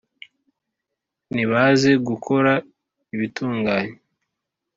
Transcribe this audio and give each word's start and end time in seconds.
Ntibazi 1.33 1.91
gukora 2.07 2.51
ibitunganye, 3.13 3.95